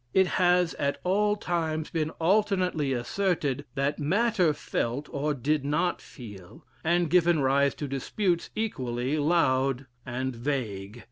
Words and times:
It 0.15 0.25
has 0.41 0.73
at 0.79 0.97
all 1.03 1.35
times 1.35 1.91
been 1.91 2.09
alternately 2.19 2.91
asserted 2.91 3.65
that 3.75 3.99
Matter 3.99 4.51
felt, 4.51 5.07
or 5.11 5.35
did 5.35 5.63
not 5.63 6.01
feel, 6.01 6.65
and 6.83 7.07
given 7.07 7.39
rise 7.39 7.75
to 7.75 7.87
disputes 7.87 8.49
equally 8.55 9.19
loud 9.19 9.85
and 10.03 10.35
vague. 10.35 10.99